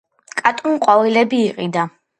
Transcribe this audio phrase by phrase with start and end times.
[0.39, 1.91] კატომ ყვავილები იყიდა